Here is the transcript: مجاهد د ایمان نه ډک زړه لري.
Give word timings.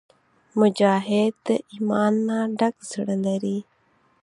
مجاهد 0.59 1.33
د 1.45 1.49
ایمان 1.71 2.13
نه 2.27 2.37
ډک 2.59 2.75
زړه 2.91 3.15
لري. 3.25 3.57